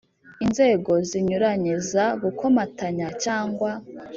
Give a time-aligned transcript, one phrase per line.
[0.45, 3.69] Inzego zinyuranye za gukomatanya cyangwa